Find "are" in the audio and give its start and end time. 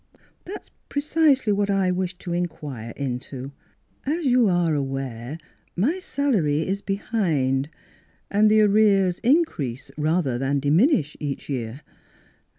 4.49-4.73